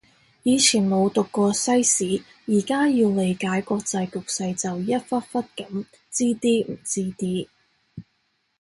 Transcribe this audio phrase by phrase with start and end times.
[0.41, 7.47] 以前冇讀過西史，而家要理解國際局勢就一忽忽噉知啲唔知啲